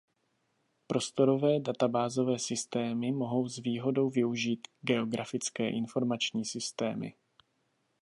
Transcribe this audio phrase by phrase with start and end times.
[0.87, 7.15] Prostorové databázové systémy mohou s výhodou využít geografické informační systémy.